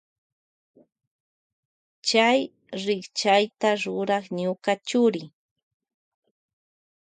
Chay 2.07 2.39
rikchayta 2.85 3.69
rurak 3.81 4.25
ñuka 4.39 4.73
churi. 4.87 5.23